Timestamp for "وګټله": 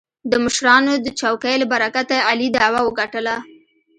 2.83-3.35